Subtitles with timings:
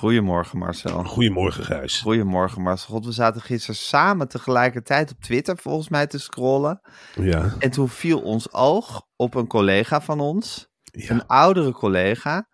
[0.00, 1.04] Goedemorgen Marcel.
[1.04, 2.00] Goedemorgen, Gijs.
[2.00, 2.94] Goedemorgen Marcel.
[2.94, 6.80] God, we zaten gisteren samen tegelijkertijd op Twitter volgens mij te scrollen.
[7.14, 11.10] Ja, En toen viel ons oog op een collega van ons, ja.
[11.10, 12.48] een oudere collega,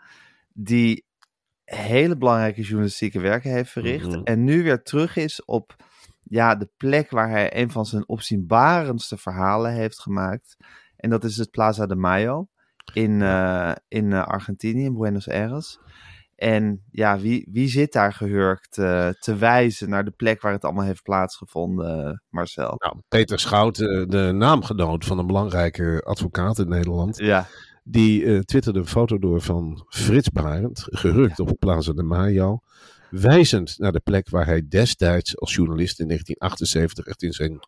[0.53, 1.07] die
[1.65, 4.09] hele belangrijke journalistieke werken heeft verricht.
[4.09, 4.23] Mhm.
[4.25, 5.77] En nu weer terug is op
[6.23, 10.57] ja, de plek waar hij een van zijn opzienbarendste verhalen heeft gemaakt.
[10.97, 12.49] En dat is het Plaza de Mayo
[12.93, 15.79] in, eh, in eh, Argentinië, in Buenos Aires.
[16.37, 20.65] En ja, wie, wie zit daar gehurkt eh, te wijzen naar de plek waar het
[20.65, 22.75] allemaal heeft plaatsgevonden, Marcel?
[22.79, 27.47] Nou, Peter Schout, eh, de naamgenoot van een belangrijke advocaat in Nederland, Ja,
[27.85, 32.59] die eh, twitterde een foto door van Frits Barend, gehurkt op Plaza de Mayo,
[33.11, 37.61] wijzend naar de plek waar hij destijds als journalist in 1978 echt in zijn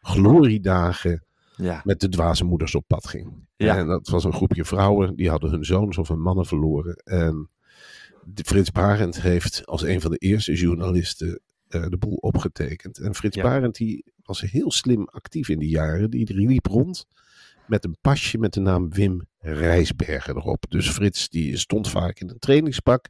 [0.00, 1.24] gloriedagen
[1.56, 3.46] ja, met de dwaze moeders op pad ging.
[3.56, 3.76] Ja.
[3.76, 6.94] En dat was een groepje vrouwen, die hadden hun zoons of hun mannen verloren.
[6.94, 7.55] En de
[8.34, 12.98] Frits Barend heeft als een van de eerste journalisten eh, de boel opgetekend.
[12.98, 13.42] En Frits Ja.
[13.42, 16.10] Barend die was heel slim actief in die jaren.
[16.10, 17.06] Die, liep rond
[17.66, 20.64] met een pasje met de naam Wim Rijsbergen erop.
[20.68, 23.08] Dus Frits die stond vaak in een trainingspak.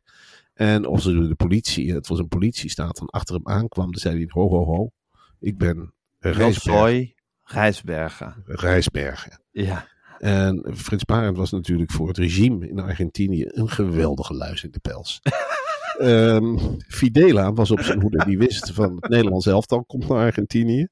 [0.54, 4.26] En als de politie, het was een politiestaat, dan achter hem aankwam, dan zei hij
[4.28, 4.90] ho ho ho,
[5.40, 6.80] ik ben Rijsbergen.
[6.80, 8.42] Roy Rijsbergen.
[8.44, 9.42] Rijsbergen.
[9.50, 14.70] Ja, En Frits Barend was natuurlijk voor het regime in Argentinië een geweldige luis in
[14.70, 15.20] de pels.
[15.98, 16.56] Ehm,
[16.88, 18.24] Fidela was op zijn hoede.
[18.24, 20.86] Die wist van het Nederlands elftal komt naar Argentinië.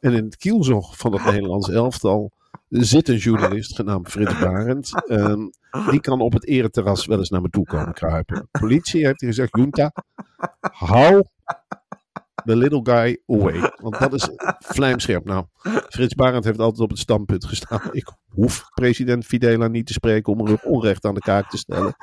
[0.00, 2.32] En in het kielzog van het Nederlands elftal
[2.68, 5.06] zit een journalist genaamd Frits Barend.
[5.06, 5.40] Ehm,
[5.90, 8.48] die kan op het ereterras wel eens naar me toe komen kruipen.
[8.50, 9.92] Politie heeft gezegd, Junta,
[10.60, 11.22] hou
[12.44, 13.72] the little guy away.
[13.76, 15.24] Want dat is vlijmscherp.
[15.24, 15.44] Nou,
[15.88, 17.80] Frits Barend heeft altijd op het standpunt gestaan.
[17.92, 21.96] Ik hoef president Fidela niet te spreken om er onrecht aan de kaak te stellen.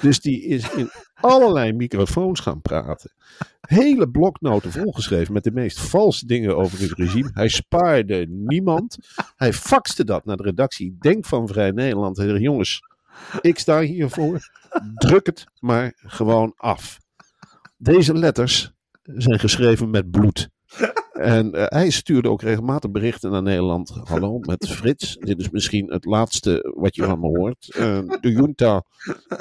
[0.00, 3.12] Dus die is in allerlei microfoons gaan praten.
[3.60, 7.30] Hele bloknoten volgeschreven met de meest valse dingen over het regime.
[7.32, 8.98] Hij spaarde niemand.
[9.36, 10.96] Hij faxte dat naar de redactie.
[10.98, 12.16] Denk van Vrij Nederland.
[12.16, 12.82] Zei, Jongens,
[13.40, 14.38] ik sta hiervoor.
[14.94, 16.98] Druk het maar gewoon af.
[17.76, 18.72] Deze letters
[19.16, 20.48] zijn geschreven met bloed.
[21.12, 24.00] En eh, hij stuurde ook regelmatig berichten naar Nederland.
[24.04, 25.16] Hallo, met Frits.
[25.16, 27.74] Dit is misschien het laatste wat je van me hoort.
[27.74, 28.84] Eh, de junta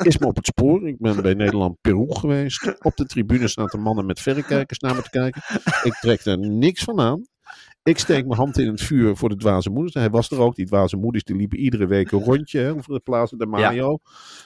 [0.01, 0.87] is me op het spoor.
[0.87, 2.75] Ik ben bij Nederland-Peru geweest.
[2.83, 5.41] Op de tribune staan de mannen met verrekijkers naar me te kijken.
[5.83, 7.27] Ik trek er niks van aan.
[7.89, 9.93] Ik steek mijn hand in het vuur voor de dwaze moeders.
[9.93, 10.55] Hij was er ook.
[10.55, 13.99] Die dwaze moeders die liepen iedere week een rondje hè, over de Plaza de Mayo.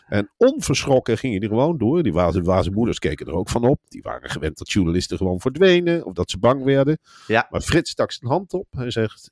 [0.07, 2.03] En onverschrokken gingen die gewoon door.
[2.03, 3.79] Die dwaze, dwaze moeders keken er ook van op.
[3.87, 6.05] Die waren gewend dat journalisten gewoon verdwenen.
[6.05, 6.97] Of dat ze bang werden.
[7.27, 7.47] Ja.
[7.49, 8.67] Maar Frits stak zijn hand op.
[8.71, 9.27] Hij zegt...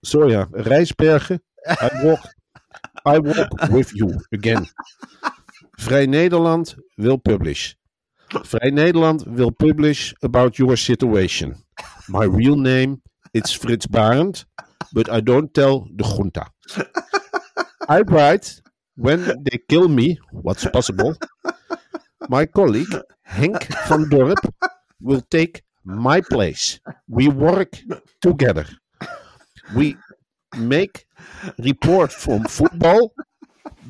[0.00, 1.42] Sorry, ja, Rijsbergen.
[1.70, 2.34] I walk,
[3.16, 4.68] I walk with you again.
[5.70, 7.72] Vrij Nederland wil publish.
[8.26, 11.66] Vrij Nederland will publish about your situation.
[12.08, 13.02] My real name
[13.34, 14.44] is Fritz Barend,
[14.92, 16.46] but I don't tell the junta.
[17.88, 18.60] I write
[18.96, 21.14] when they kill me, what's possible.
[22.28, 22.94] My colleague
[23.28, 24.38] Henk van Dorp
[25.00, 26.80] will take my place.
[27.08, 27.78] We work
[28.20, 28.66] together.
[29.74, 29.96] We
[30.56, 31.06] make
[31.58, 33.12] report from football,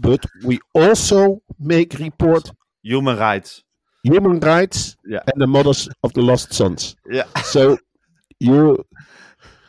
[0.01, 2.51] but we also make report
[2.83, 3.63] human rights.
[4.05, 5.21] human rights Ja.
[5.27, 6.95] and the mothers of the lost sons.
[7.11, 7.25] Ja.
[7.43, 7.77] So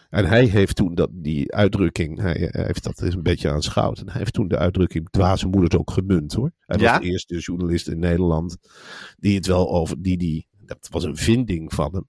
[0.09, 3.99] En hij heeft toen dat, die uitdrukking, hij, hij heeft dat eens een beetje aanschouwd.
[3.99, 6.51] En hij heeft toen de uitdrukking dwaze moeders ook gemunt hoor.
[6.65, 6.91] Hij Ja?
[6.91, 8.57] was de eerste journalist in Nederland
[9.17, 12.07] die het wel over, die, die, dat was een vinding van hem.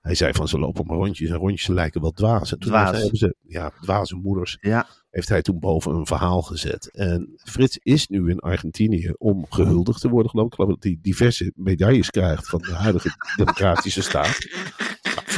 [0.00, 2.52] Hij zei van ze lopen maar rondjes en rondjes lijken wel dwaas.
[2.52, 2.98] En toen Dwaas.
[2.98, 6.90] hebben ze, ja, dwaze moeders Ja, heeft hij toen boven een verhaal gezet.
[6.90, 10.52] En Frits is nu in Argentinië om gehuldigd te worden, geloof ik.
[10.52, 14.38] Ik geloof dat hij diverse medailles krijgt van de huidige democratische staat.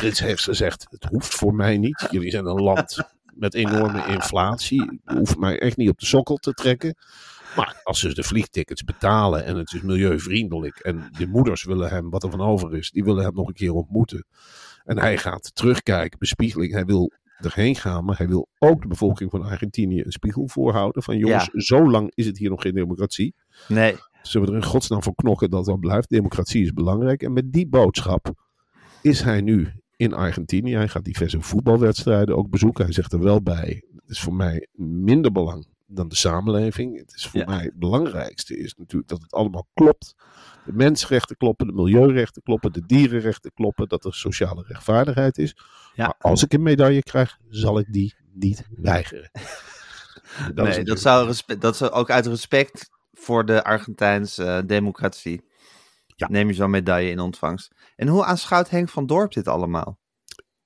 [0.04, 2.06] Frits heeft gezegd, het hoeft voor mij niet.
[2.10, 2.98] Jullie zijn een land
[3.34, 5.00] met enorme inflatie.
[5.04, 6.96] Hoeft mij echt niet op de sokkel te trekken.
[7.56, 12.10] Maar als ze de vliegtickets betalen en het is milieuvriendelijk en de moeders willen hem,
[12.10, 14.26] wat er van over is, die willen hem nog een keer ontmoeten.
[14.84, 16.72] En hij gaat terugkijken, bespiegeling.
[16.72, 21.02] Hij wil erheen gaan, maar hij wil ook de bevolking van Argentinië een spiegel voorhouden.
[21.02, 23.34] Van jongens, zo lang is het hier nog geen democratie.
[23.68, 23.96] Nee.
[24.22, 26.08] Zullen we er in godsnaam voor knokken dat dat blijft?
[26.08, 27.22] Democratie is belangrijk.
[27.22, 28.32] En met die boodschap
[29.02, 30.74] is hij nu in Argentinië.
[30.74, 32.84] Hij gaat diverse voetbalwedstrijden ook bezoeken.
[32.84, 36.98] Hij zegt er wel bij, het is voor mij minder belang dan de samenleving.
[36.98, 40.14] Het is voor mij het belangrijkste is natuurlijk dat het allemaal klopt.
[40.64, 45.56] De mensenrechten kloppen, de milieurechten kloppen, de dierenrechten kloppen, dat er sociale rechtvaardigheid is.
[45.94, 46.04] Ja.
[46.04, 49.30] Maar als ik een medaille krijg, zal ik die niet weigeren.
[50.54, 55.42] Dat nee, dat zou, dat zou ook uit respect voor de Argentijnse eh, democratie.
[56.14, 56.28] Ja.
[56.30, 57.74] Neem je zo'n medaille in ontvangst.
[57.96, 59.98] En hoe aanschouwt Henk van Dorp dit allemaal?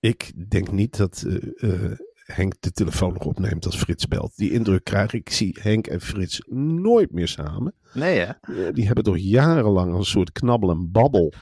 [0.01, 4.37] Ik denk niet dat eh, eh, Henk de telefoon nog opneemt als Frits belt.
[4.37, 5.21] Die indruk krijg ik.
[5.29, 7.75] Ik zie Henk en Frits nooit meer samen.
[7.93, 8.25] Nee, hè?
[8.41, 11.33] Eh, die hebben toch jarenlang een soort knabbel en babbel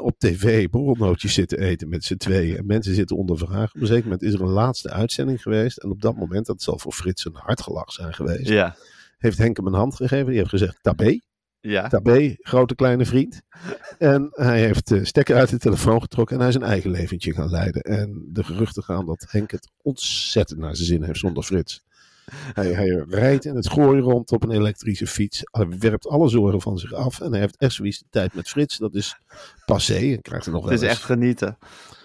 [0.00, 2.56] op tv borrelnootjes zitten eten met z'n tweeën.
[2.56, 3.74] En mensen zitten onder vraag.
[3.74, 5.78] Op een zeker moment is er een laatste uitzending geweest.
[5.78, 8.76] En op dat moment, dat zal voor Frits een hartgelach zijn geweest, Ja.
[9.18, 10.26] heeft Henk hem een hand gegeven.
[10.26, 11.18] Die heeft gezegd, tabé.
[11.60, 11.88] Ja.
[11.88, 13.40] Tabé, grote kleine vriend.
[13.98, 17.32] En hij heeft de stekker uit de telefoon getrokken en hij is een eigen leventje
[17.32, 17.82] gaan leiden.
[17.82, 21.82] En de geruchten gaan dat Henk het ontzettend naar zijn zin heeft zonder Frits.
[22.52, 25.42] Hij, hij rijdt in het gooi rond op een elektrische fiets.
[25.50, 27.20] Hij werpt alle zorgen van zich af.
[27.20, 28.78] En hij heeft echt zoiets de tijd met Frits.
[28.78, 29.16] Dat is
[29.64, 29.94] passé.
[30.12, 31.58] En krijgt er nog wel Het is eens- echt genieten.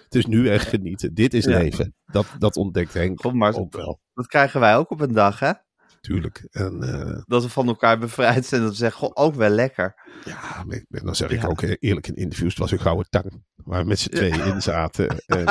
[0.04, 1.14] het is nu echt genieten.
[1.14, 1.58] Dit is Ja.
[1.58, 1.94] leven.
[2.06, 4.00] Dat, dat ontdekt Henk Goed, maar ook wel.
[4.14, 5.52] dat krijgen wij ook op een dag, hè?
[6.50, 8.60] En eh, Dat we van elkaar bevrijd zijn.
[8.60, 9.94] Dat we zeggen, goh, ook wel lekker.
[10.24, 12.50] ja, ik- dan zeg ik ook eerlijk in interviews.
[12.50, 13.42] Het was een gouden tang.
[13.56, 15.08] Waar we met z'n tweeën in zaten.
[15.26, 15.46] En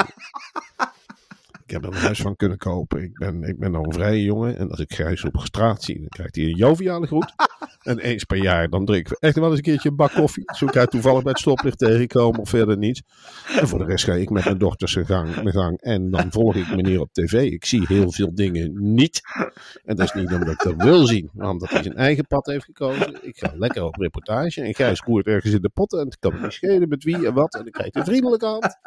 [1.66, 3.04] ik heb er een huis van kunnen kopen.
[3.04, 4.57] Ik ben, ik ben nog een vrije jongen.
[4.57, 7.34] En als ik Gijs op straat zie, dan krijgt hij een joviale groet.
[7.86, 10.44] En eens per jaar, dan drinken we echt wel eens een keertje een bak koffie.
[10.56, 13.02] Zo ik hij toevallig bij het stoplicht tegenkomen of verder niets.
[13.60, 15.82] En voor de rest ga ik met mijn dochters gang, mijn gang.
[15.82, 17.52] En dan volg ik meneer op tv.
[17.52, 19.22] Ik zie heel veel dingen niet.
[19.84, 22.46] En dat is niet omdat ik dat wil zien, maar omdat hij zijn eigen pad
[22.46, 23.18] heeft gekozen.
[23.22, 26.00] Ik ga lekker op reportage en Gijs roert ergens in de potten.
[26.00, 27.54] En het kan me niet schelen met wie en wat.
[27.54, 28.78] En dan krijg je een vriendelijke hand.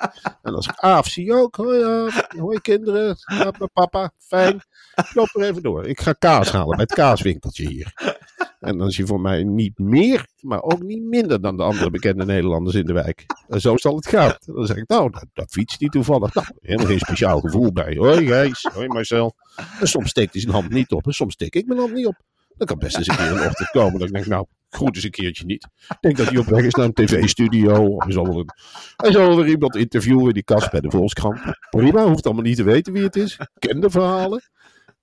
[0.43, 1.56] En als ik Aaf zie ook.
[1.56, 3.17] Hoi hoi kinderen.
[3.39, 4.55] Met papa, fijn.
[4.95, 5.87] Ik loop er even door.
[5.87, 8.17] Ik ga kaas halen bij het kaaswinkeltje hier.
[8.61, 11.90] En dan is hij voor mij niet meer, maar ook niet minder dan de andere
[11.90, 13.26] bekende Nederlanders in de wijk.
[13.49, 14.35] Zo zal het gaan.
[14.40, 16.35] Dan zeg ik, nou, dat, dat fietst niet toevallig.
[16.35, 17.94] Nou, helemaal geen speciaal gevoel bij.
[17.96, 19.35] Hoi Gijs, hoi Marcel.
[19.81, 22.06] En soms steekt hij zijn hand niet op en soms steek ik mijn hand niet
[22.06, 22.17] op.
[22.56, 25.05] Dan kan best eens een keer een ochtend komen dat ik denk, nou, groet eens
[25.05, 25.69] een keertje niet.
[25.88, 27.94] Ik denk dat hij op weg is naar een tv-studio.
[27.99, 28.49] Hij zal, een,
[28.96, 31.40] hij zal iemand interviewen, die kast bij de Volkskrant.
[31.70, 33.38] Prima, hoeft allemaal niet te weten wie het is.
[33.58, 34.43] Ken de verhalen.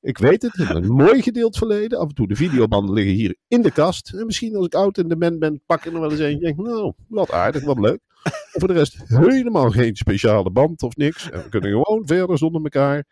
[0.06, 2.00] Ik weet het, een mooi gedeeld verleden.
[2.00, 4.14] Af en toe de videobanden liggen hier in de kast.
[4.14, 6.40] En misschien als ik oud en dement ben, pak ik er nog wel eens een.
[6.40, 8.00] Denk, nou, wat aardig, wat leuk.
[8.24, 11.30] En voor de rest helemaal geen speciale band of niks.
[11.30, 13.04] En we kunnen gewoon verder zonder elkaar.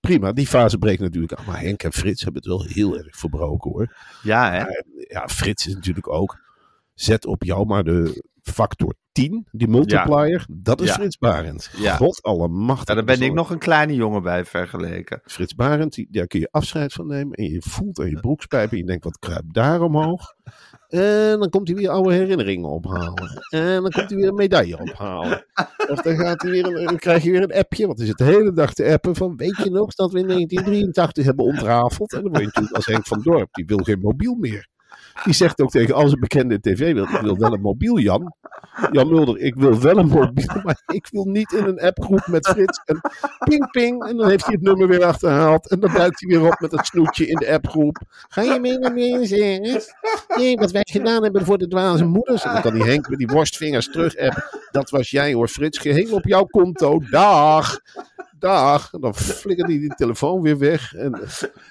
[0.00, 1.44] Prima, die fase breekt natuurlijk aan.
[1.46, 3.96] Maar Henk en Frits hebben het wel heel erg verbroken hoor.
[4.22, 4.64] Ja, hè?
[5.08, 6.38] Ja, Frits is natuurlijk ook.
[6.94, 10.46] Zet op jou maar de factor 10, die multiplier.
[10.50, 10.94] Dat is Ja.
[10.94, 11.70] Frits Barend.
[11.76, 11.96] Ja.
[11.96, 12.88] God alle macht.
[12.88, 15.20] Ja, daar ben ik nog een kleine jongen bij vergeleken.
[15.24, 17.32] Frits Barend, die- daar kun je afscheid van nemen.
[17.32, 20.34] En je voelt aan je broekspijp en je denkt, wat kruipt daar omhoog?
[20.88, 23.42] En dan komt hij weer oude herinneringen ophalen.
[23.50, 25.44] En dan komt hij weer een medaille ophalen.
[25.88, 27.86] Of dan, gaat hij weer een, dan krijg je weer een appje.
[27.86, 30.26] Want hij zit de hele dag te appen van, weet je nog dat we in
[30.32, 32.12] 1983 hebben ontrafeld?
[32.12, 34.68] En dan word je natuurlijk als Henk van Dorp, die wil geen mobiel meer.
[35.24, 38.34] Die zegt ook tegen al zijn bekende tv-wereld, ik wil wel een mobiel, Jan.
[38.90, 42.48] Jan Mulder, ik wil wel een mobiel, maar ik wil niet in een appgroep met
[42.48, 42.80] Frits.
[42.84, 43.00] En
[43.38, 45.70] ping, ping, en dan heeft hij het nummer weer achterhaald.
[45.70, 47.98] En dan duikt hij weer op met het snoetje in de appgroep.
[48.28, 49.62] Ga je mee naar mensen?
[50.36, 52.44] Nee, wat wij gedaan hebben voor de dwaze moeders.
[52.44, 54.14] En dan kan die Henk met die worstvingers terug.
[54.70, 55.78] Dat was jij hoor, Frits.
[55.78, 57.00] Geheel op jouw konto.
[57.10, 57.80] Dag.
[58.40, 58.92] Dag.
[58.92, 60.94] En dan flikkert hij die telefoon weer weg.
[60.94, 61.20] En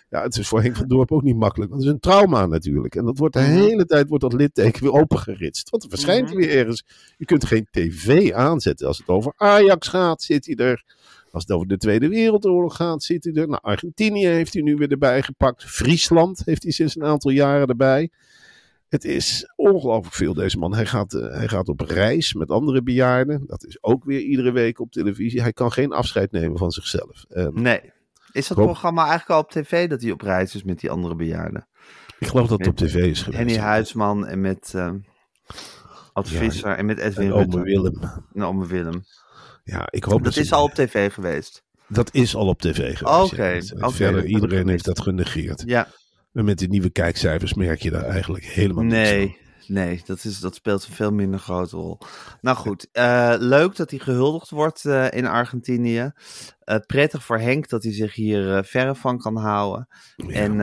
[0.10, 1.72] ja, het is voor Henk van Dorp ook niet makkelijk.
[1.72, 2.96] Want het is een trauma natuurlijk.
[2.96, 5.70] En dat wordt de hele tijd wordt dat litteken weer opengeritst.
[5.70, 6.86] Want er verschijnt hij weer ergens.
[7.18, 8.88] Je kunt geen tv aanzetten.
[8.88, 10.84] Als het over Ajax gaat, zit hij er.
[11.32, 13.48] Als het over de Tweede Wereldoorlog gaat, zit hij er.
[13.48, 15.64] Nou, Argentinië heeft hij nu weer erbij gepakt.
[15.64, 18.12] Friesland heeft hij sinds een aantal jaren erbij.
[18.90, 20.74] Het is ongelooflijk veel, deze man.
[20.74, 23.44] Hij gaat, eh, hij gaat op reis met andere bejaarden.
[23.48, 25.42] Dat is ook weer iedere week op televisie.
[25.42, 27.26] Hij kan geen afscheid nemen van zichzelf.
[27.30, 27.92] En Nee.
[28.32, 31.16] Is dat programma eigenlijk al op tv dat hij op reis is met die andere
[31.16, 31.68] bejaarden?
[32.20, 33.38] ik geloof dat het op tv is geweest.
[33.44, 34.92] Henny Huisman en met uh,
[36.14, 37.62] Ad Ja, Visser en met Edwin En ome.
[37.64, 38.00] Willem.
[38.34, 39.04] En ome Willem.
[39.64, 41.64] Ja, ik hoop dat, Dat ze- is al op tv geweest.
[41.88, 43.32] Dat is al op tv geweest.
[43.34, 43.60] Oké, ja.
[43.86, 45.64] oké, Verder, dat heb iedereen heeft dat genegeerd.
[45.66, 45.88] Ja,
[46.40, 49.18] En met de nieuwe kijkcijfers merk je daar eigenlijk helemaal niks van.
[49.18, 49.38] nee.
[49.68, 51.98] Nee, dat, is, dat speelt een veel minder grote rol.
[52.42, 56.12] Nou goed, eh, leuk dat hij gehuldigd wordt eh, in Argentinië.
[56.60, 59.88] Eh, prettig voor Henk dat hij zich hier verre van kan houden.
[60.28, 60.56] En,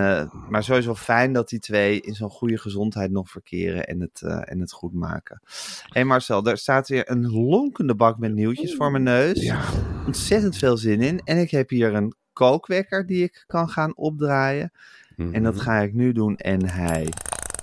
[0.48, 4.60] maar sowieso fijn dat die twee in zo'n goede gezondheid nog verkeren en het, en
[4.60, 5.40] het goed maken.
[5.44, 9.42] Hé hey Marcel, er staat weer een lonkende bak met nieuwtjes voor mijn neus.
[9.42, 9.64] Ja.
[10.06, 11.20] Ontzettend veel zin in.
[11.24, 14.72] En ik heb hier een kookwekker die ik kan gaan opdraaien.
[15.16, 15.62] En dat Mhm.
[15.62, 17.08] ga ik nu doen en hij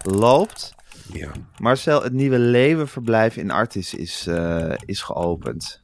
[0.03, 0.75] loopt.
[1.11, 1.31] Ja.
[1.57, 5.81] Marcel, het nieuwe leeuwenverblijf in Artis is, eh, is geopend.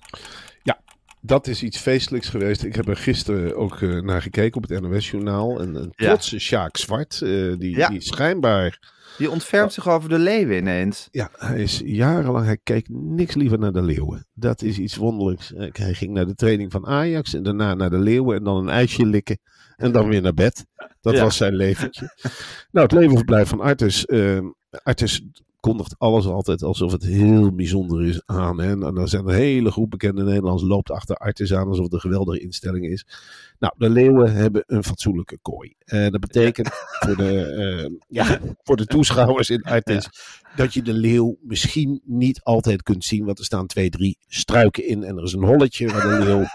[1.22, 2.64] Dat is iets feestelijks geweest.
[2.64, 5.62] Ik heb er gisteren ook eh, naar gekeken op het NOS-journaal.
[5.62, 6.08] Een, een Ja.
[6.08, 7.90] trotse Sjaak Zwart, eh, die, Ja.
[7.90, 8.80] die schijnbaar...
[9.18, 11.08] Die ontfermt zich over de leeuwen ineens.
[11.12, 12.46] Ja, hij is jarenlang...
[12.46, 14.28] Hij keek niks liever naar de leeuwen.
[14.34, 15.54] Dat is iets wonderlijks.
[15.56, 18.70] Hij ging naar de training van Ajax en daarna naar de leeuwen en dan een
[18.70, 19.40] ijsje likken.
[19.78, 20.66] En dan weer naar bed.
[21.02, 21.24] Dat Ja.
[21.24, 22.16] was zijn leventje.
[22.72, 24.06] nou, het levenverblijf van Artis.
[24.06, 24.40] eh,
[24.84, 25.22] Artis
[25.60, 28.60] kondigt alles altijd alsof het heel bijzonder is aan.
[28.62, 28.70] Hè?
[28.72, 32.00] En dan zijn er hele groep bekende Nederlands loopt achter Artis aan alsof het een
[32.00, 33.06] geweldige instelling is.
[33.60, 35.74] Nou, de leeuwen hebben een fatsoenlijke kooi.
[35.80, 40.10] Eh, dat betekent voor, de, eh, ja, voor de toeschouwers in Artis
[40.56, 43.26] dat je de leeuw misschien niet altijd kunt zien.
[43.26, 46.46] Want er staan twee, drie struiken in en er is een holletje waar de leeuw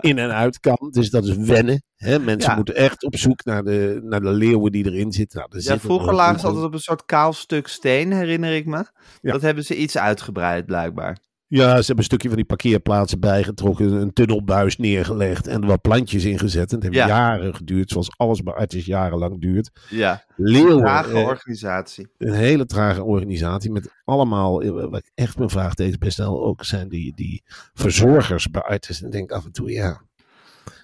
[0.00, 0.88] in en uit kan.
[0.90, 1.82] Dus dat is wennen.
[1.96, 2.18] Hè?
[2.18, 2.56] Mensen Ja.
[2.56, 5.38] moeten echt op zoek naar de, naar de leeuwen die erin zitten.
[5.38, 8.54] Nou, Ja, zitten vroeger er lagen ze altijd op een soort kaal stuk steen, herinner
[8.54, 8.84] ik me.
[9.20, 9.32] Ja.
[9.32, 11.18] Dat hebben ze iets uitgebreid, blijkbaar.
[11.52, 15.80] Ja, ze hebben een stukje van die parkeerplaatsen bijgetrokken, een tunnelbuis neergelegd en er wat
[15.80, 16.68] plantjes ingezet.
[16.70, 17.06] En het heeft Ja.
[17.06, 19.70] jaren geduurd, zoals alles bij Artis jarenlang duurt.
[19.88, 22.08] Ja, Leeuwen, trage eh, organisatie.
[22.18, 26.64] een hele trage organisatie met allemaal, eh, wat ik echt mijn vraag best wel ook
[26.64, 27.42] zijn die, die
[27.74, 29.00] verzorgers bij Artis.
[29.00, 30.02] En ik denk af en toe, ja,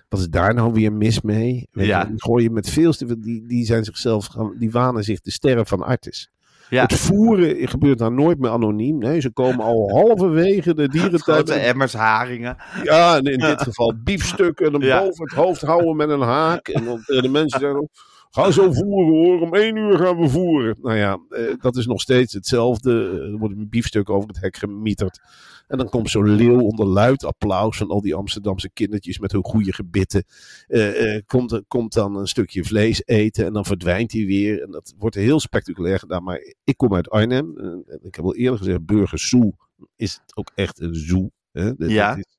[0.08, 1.68] wat is daar nou weer mis mee?
[1.70, 2.00] Weet Ja.
[2.00, 5.82] je, die gooien met veel die, die zijn zichzelf, die wanen zich de sterren van
[5.82, 6.30] Artis.
[6.70, 6.82] Ja.
[6.82, 8.98] Het voeren gebeurt daar nooit meer anoniem.
[8.98, 11.20] Nee, ze komen al halverwege de dierentuin.
[11.36, 12.56] Grote emmers haringen.
[12.82, 14.98] Ja, en in dit geval biefstukken en hem Ja.
[14.98, 16.68] boven het hoofd houden met een haak.
[16.68, 17.88] En dan tegen de mensen zeggen,
[18.30, 20.76] ga zo voeren hoor, om één uur gaan we voeren.
[20.82, 22.90] Nou ja, eh, dat is nog steeds hetzelfde.
[22.92, 25.20] Eh, Er wordt een biefstuk over het hek gemieterd.
[25.66, 29.44] En dan komt zo'n leeuw onder luid applaus van al die Amsterdamse kindertjes met hun
[29.44, 30.24] goede gebitten.
[30.66, 34.62] Eh, komt, komt dan een stukje vlees eten en dan verdwijnt hij weer.
[34.62, 36.22] En dat wordt heel spectaculair gedaan.
[36.24, 37.54] Maar ik kom uit Arnhem.
[38.02, 39.52] Ik heb al eerder gezegd, Burgers Zoo
[39.96, 41.30] is het ook echt een zoo.
[41.52, 41.74] Hè?
[41.74, 42.08] Dat- Ja.
[42.08, 42.36] dat is-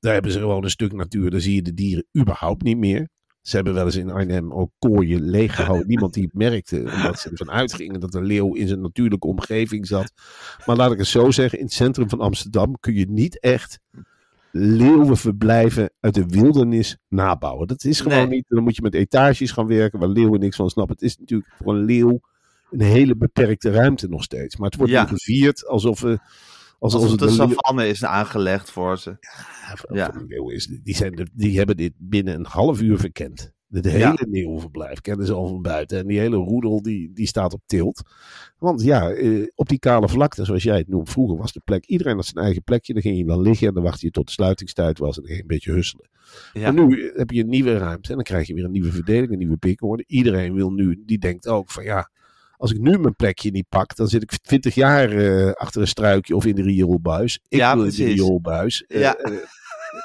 [0.00, 1.30] daar hebben ze gewoon een stuk natuur.
[1.30, 3.08] Daar zie je de dieren überhaupt niet meer.
[3.46, 5.86] Ze hebben wel eens in Arnhem ook kooien leeggehouden.
[5.92, 6.76] Niemand die het merkte.
[6.94, 10.12] Omdat ze ervan uitgingen dat de leeuw in zijn natuurlijke omgeving zat.
[10.66, 11.58] Maar laat ik het zo zeggen.
[11.58, 13.80] In het centrum van Amsterdam kun je niet echt
[14.50, 17.66] leeuwenverblijven uit de wildernis nabouwen.
[17.66, 18.26] Dat is gewoon Nee.
[18.28, 18.44] niet.
[18.48, 20.94] Dan moet je met etages gaan werken waar leeuwen niks van snappen.
[20.94, 22.20] Het is natuurlijk voor een leeuw
[22.70, 24.56] een hele beperkte ruimte nog steeds.
[24.56, 25.02] Maar het wordt Ja.
[25.02, 26.00] nu gevierd alsof...
[26.00, 26.18] we
[26.78, 29.16] Alsof het een savanne is aangelegd voor ze.
[29.92, 30.50] ja, Ja.
[30.52, 33.54] is, die, zijn, de- die hebben dit binnen een half uur verkend.
[33.70, 34.16] Het hele Ja.
[34.30, 35.98] leeuwenverblijf kennen ze al van buiten.
[35.98, 38.02] En die hele roedel die, die staat op tilt.
[38.58, 41.84] Want ja, eh, op die kale vlakte, zoals jij het noemt, vroeger was de plek.
[41.86, 42.92] Iedereen had zijn eigen plekje.
[42.92, 45.16] Dan ging je dan liggen en dan wachtte je tot de sluitingstijd was.
[45.16, 46.08] En dan ging je een beetje husselen.
[46.52, 46.72] Ja.
[46.72, 48.08] Maar nu heb je een nieuwe ruimte.
[48.08, 50.04] En dan krijg je weer een nieuwe verdeling, een nieuwe pikorde.
[50.06, 52.10] Iedereen wil nu, die denkt ook van ja.
[52.56, 55.86] Als ik nu mijn plekje niet pak, dan zit ik 20 jaar eh, achter een
[55.88, 57.38] struikje of in de rioolbuis.
[57.48, 58.84] Ik Ja, wil in de rioolbuis.
[58.86, 59.14] Eh, Ja.
[59.16, 59.32] eh,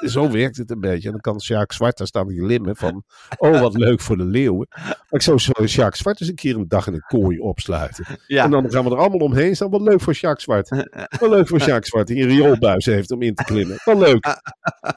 [0.00, 1.06] zo werkt het een beetje.
[1.06, 3.04] En dan kan Sjaak Zwart daar staan te glimmen van...
[3.38, 4.66] Oh, wat leuk voor de leeuwen.
[4.70, 8.06] Maar ik zou zo Sjaak Zwart eens een keer een dag in een kooi opsluiten.
[8.26, 8.44] Ja.
[8.44, 9.70] En dan gaan we er allemaal omheen staan.
[9.70, 10.68] Wat leuk voor Sjaak Zwart.
[11.20, 12.06] Wat leuk voor Sjaak Zwart.
[12.06, 13.80] Die een rioolbuis heeft om in te klimmen.
[13.84, 14.40] Wat leuk.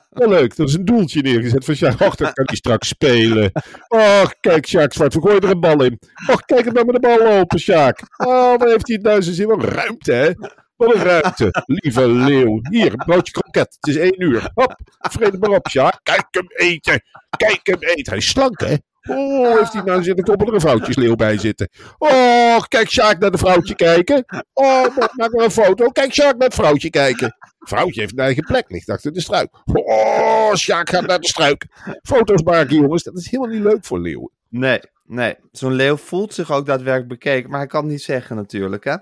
[0.09, 0.57] Wat leuk.
[0.57, 2.01] Er is een doeltje neergezet van Sjaak.
[2.01, 3.51] Och, dan kan hij straks spelen.
[3.87, 5.13] Och, kijk Sjaak Zwart.
[5.13, 5.99] We gooien er een bal in.
[6.31, 7.99] Och, kijk hem nou met de bal lopen, Sjaak.
[8.17, 9.47] Oh, waar heeft hij het nou zo zin?
[9.47, 10.31] Wat ruimte, hè?
[10.75, 11.63] Wat een ruimte.
[11.65, 12.59] Lieve leeuw.
[12.69, 13.77] Hier, een broodje kroket.
[13.79, 14.49] Het is één uur.
[14.53, 15.99] Hop, vrede maar op, Sjaak.
[16.03, 17.01] Kijk hem eten.
[17.37, 18.09] Kijk hem eten.
[18.11, 18.75] Hij is slank, hè?
[19.09, 21.69] Oh, heeft hij nou zitten koppel er een vrouwtjesleeuw bij zitten.
[21.97, 24.25] Oh, kijk Sjaak naar de vrouwtje kijken.
[24.53, 25.89] Oh, maak maar een foto.
[25.89, 27.37] Kijk Sjaak naar het vrouwtje kijken.
[27.59, 29.49] Vrouwtje heeft een eigen plek, ligt achter de struik.
[29.73, 31.65] Oh, Sjaak gaat naar de struik.
[32.01, 33.03] Foto's maken, jongens.
[33.03, 34.31] Dat is helemaal niet leuk voor leeuwen.
[34.49, 35.35] Nee, nee.
[35.51, 38.95] Zo'n leeuw voelt zich ook daadwerkelijk bekeken, maar hij kan het niet zeggen natuurlijk, hè?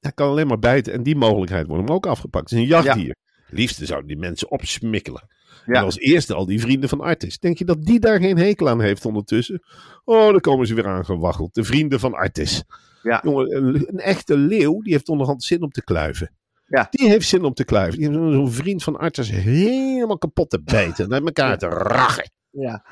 [0.00, 2.50] Hij kan alleen maar bijten en die mogelijkheid wordt hem ook afgepakt.
[2.50, 3.16] Het is een jachtdier.
[3.48, 5.28] Liefste zouden die mensen opsmikkelen.
[5.66, 5.74] Ja.
[5.74, 7.38] En als eerste al die vrienden van Artis.
[7.38, 9.62] Denk je dat die daar geen hekel aan heeft ondertussen?
[10.04, 11.54] Oh, dan komen ze weer aangewaggeld.
[11.54, 12.64] De vrienden van Artis.
[13.02, 13.20] Ja.
[13.24, 16.34] Jongen, een, een echte leeuw die heeft onderhand zin om te kluiven.
[16.66, 16.86] Ja.
[16.90, 17.98] Die heeft zin om te kluiven.
[17.98, 21.04] Die heeft zo'n vriend van Arthurs helemaal kapot te bijten.
[21.04, 22.30] En uit elkaar te rachen.
[22.50, 22.84] Ja.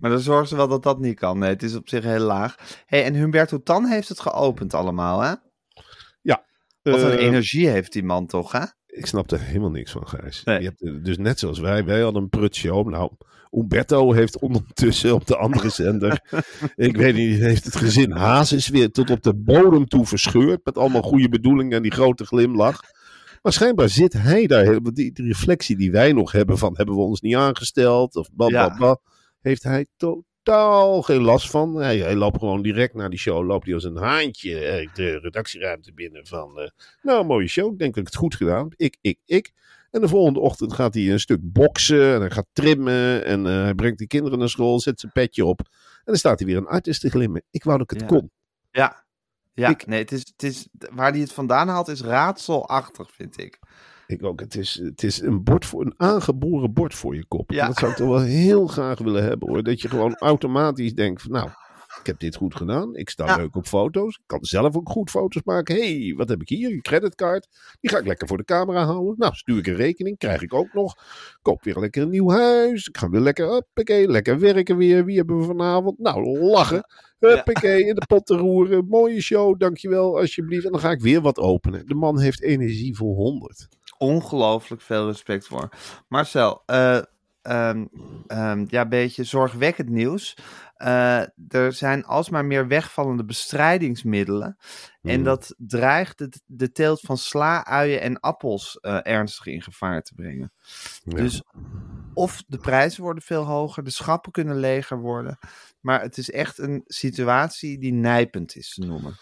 [0.00, 1.38] Maar dan zorgen ze wel dat dat niet kan.
[1.38, 2.54] Nee, het is op zich heel laag.
[2.86, 5.34] Hey, en Humberto Tan heeft het geopend allemaal, hè?
[6.92, 8.64] Wat een Eh, energie heeft die man toch, hè?
[8.86, 10.44] Ik snap er helemaal niks van, Gijs.
[10.44, 10.58] Nee.
[10.58, 12.88] Je hebt, eh, dus net zoals wij, wij hadden een prutshow.
[12.88, 13.10] Nou,
[13.52, 16.20] Umberto heeft ondertussen op de andere zender,
[16.76, 20.60] ik weet niet, heeft het gezin Hazes weer tot op de bodem toe verscheurd.
[20.64, 22.80] Met allemaal goede bedoelingen en die grote glimlach.
[23.42, 27.00] Maar schijnbaar zit hij daar, die, die reflectie die wij nog hebben van, hebben we
[27.00, 28.16] ons niet aangesteld?
[28.16, 28.76] Of ba, Ja.
[28.78, 28.98] ba,
[29.40, 31.74] heeft hij totaal geen last van.
[31.76, 35.18] Hij, hij loopt gewoon direct naar die show, loopt hij als een haantje eh, de
[35.18, 36.58] redactieruimte binnen van...
[36.60, 36.68] eh,
[37.02, 37.72] nou, mooie show.
[37.72, 38.68] Ik denk dat ik het goed gedaan.
[38.76, 39.52] Ik, ik, ik.
[39.90, 42.14] En de volgende ochtend gaat hij een stuk boksen.
[42.14, 43.24] En hij gaat trimmen.
[43.24, 44.80] En eh, hij brengt die kinderen naar school.
[44.80, 45.60] Zet zijn petje op.
[45.60, 47.42] En dan staat hij weer een artist te glimmen.
[47.50, 48.16] Ik wou dat ik het Ja.
[48.16, 48.30] kon.
[48.70, 49.04] Ja.
[49.54, 53.38] Ja, Ik- nee, het is, het is, waar hij het vandaan haalt is raadselachtig, vind
[53.40, 53.58] ik.
[54.06, 54.40] Ik ook.
[54.40, 57.50] Het is, het is een, bord voor, een aangeboren bord voor je kop.
[57.50, 57.66] Ja.
[57.66, 59.62] Dat zou ik toch wel heel graag willen hebben hoor.
[59.62, 61.48] Dat je gewoon automatisch denkt van nou...
[62.00, 62.96] Ik heb dit goed gedaan.
[62.96, 63.36] Ik sta Ja.
[63.36, 64.14] leuk op foto's.
[64.16, 65.74] Ik kan zelf ook goed foto's maken.
[65.76, 66.70] hey, wat heb ik hier?
[66.70, 67.48] Een creditcard.
[67.80, 69.14] Die ga ik lekker voor de camera houden.
[69.18, 70.18] Nou, stuur ik een rekening.
[70.18, 70.94] Krijg ik ook nog.
[71.42, 72.88] Koop weer lekker een nieuw huis.
[72.88, 75.04] Ik ga weer lekker, hoppakee, lekker werken weer.
[75.04, 75.98] Wie hebben we vanavond?
[75.98, 76.86] Nou, lachen.
[77.18, 78.86] Huppakee, in de pot te roeren.
[78.88, 80.64] Mooie show, dankjewel, alsjeblieft.
[80.64, 81.86] En dan ga ik weer wat openen.
[81.86, 83.68] De man heeft energie voor 100.
[83.98, 85.68] Ongelooflijk veel respect voor.
[86.08, 86.98] Marcel, eh,
[87.42, 87.86] ehm,
[88.26, 90.36] ehm, ja, een beetje zorgwekkend nieuws.
[90.76, 94.56] Eh, er zijn alsmaar meer wegvallende bestrijdingsmiddelen.
[95.02, 95.24] En Hmm.
[95.24, 100.14] dat dreigt de, de teelt van sla, uien en appels eh, ernstig in gevaar te
[100.14, 100.52] brengen.
[101.04, 101.16] Ja.
[101.16, 101.42] Dus
[102.14, 105.38] of de prijzen worden veel hoger, de schappen kunnen leger worden.
[105.80, 109.16] Maar het is echt een situatie die nijpend is te noemen.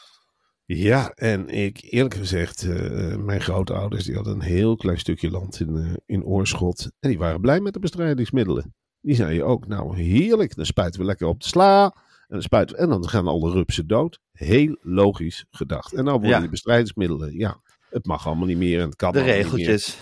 [0.66, 5.60] Ja, en ik eerlijk gezegd, eh, mijn grootouders die hadden een heel klein stukje land
[5.60, 6.90] in, eh, in Oorschot.
[7.00, 8.74] En die waren blij met de bestrijdingsmiddelen.
[9.00, 11.84] Die zeiden ook, nou heerlijk, dan spuiten we lekker op de sla.
[11.84, 14.20] En dan, spuiten we, en dan gaan alle rupsen dood.
[14.32, 15.92] Heel logisch gedacht.
[15.92, 16.40] En nou worden Ja.
[16.40, 19.56] die bestrijdingsmiddelen, ja, het mag allemaal niet meer en het kan De allemaal niet meer.
[19.66, 19.98] regeltjes.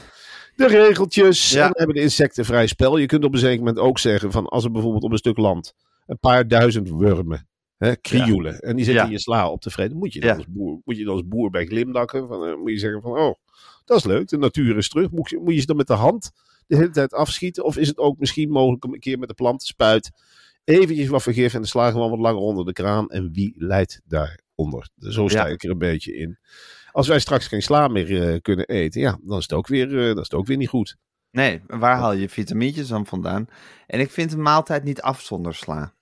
[0.56, 1.50] De regeltjes.
[1.50, 1.62] Ja.
[1.64, 2.96] En we hebben de insectenvrij spel.
[2.96, 5.36] Je kunt op een zeker moment ook zeggen van als er bijvoorbeeld op een stuk
[5.36, 5.74] land
[6.06, 7.48] een paar duizend wormen,
[7.82, 9.10] hè, krioelen, en die zitten Ja.
[9.10, 11.50] je sla op te vreten, moet je dan, als, boer, moet je dan als boer
[11.50, 12.28] bij glimlachen.
[12.28, 13.34] Van, eh, moet je zeggen van oh,
[13.84, 15.10] dat is leuk, de natuur is terug.
[15.10, 16.30] Moet je, moet je ze dan met de hand
[16.66, 17.64] de hele tijd afschieten?
[17.64, 20.10] Of is het ook misschien mogelijk om een keer met de plantenspuit
[20.64, 23.08] eventjes wat vergif en de sla gewoon wat langer onder de kraan?
[23.08, 24.88] En wie leidt daaronder?
[24.98, 26.38] Zo sta ik er een beetje in.
[26.92, 29.98] Als wij straks geen sla meer eh, kunnen eten, ja, dan is het ook weer,
[29.98, 30.96] eh, dan is het ook weer niet goed.
[31.30, 33.46] Nee, waar haal je vitamintjes dan vandaan?
[33.86, 35.92] En ik vind een maaltijd niet af zonder sla.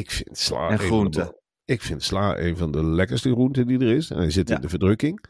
[0.00, 1.24] Ik vind sla, En groenten.
[1.26, 4.10] de- ik vind sla een van de lekkerste groenten die er is.
[4.10, 4.54] En hij zit Ja.
[4.54, 5.24] in de verdrukking.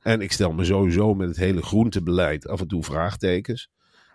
[0.00, 3.68] En ik stel me sowieso met het hele groentebeleid af en toe vraagtekens.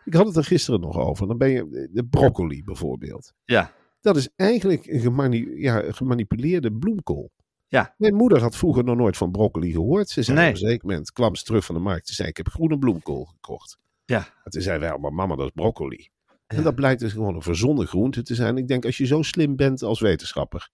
[0.05, 1.27] Ik had het er gisteren nog over.
[1.27, 3.33] Dan ben je de broccoli bijvoorbeeld.
[3.45, 7.31] Ja, Dat is eigenlijk een gemani- ja, gemanipuleerde bloemkool.
[7.67, 7.93] Ja.
[7.97, 10.09] Mijn moeder had vroeger nog nooit van broccoli gehoord.
[10.09, 10.47] Ze zei Nee.
[10.47, 12.07] op een zeker moment, kwam ze terug van de markt.
[12.07, 13.77] Ze zei, ik heb groene bloemkool gekocht.
[14.05, 16.09] ja, En toen zei wij allemaal, mama, dat is broccoli.
[16.47, 18.57] En dat blijkt dus gewoon een verzonnen groente te zijn.
[18.57, 20.69] Ik denk, als je zo slim bent als wetenschapper,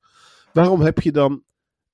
[0.53, 1.43] waarom heb je dan,